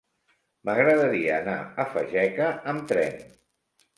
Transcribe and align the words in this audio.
M'agradaria 0.69 1.35
anar 1.41 1.57
a 1.83 1.85
Fageca 1.91 2.47
amb 2.73 2.87
tren. 2.93 3.21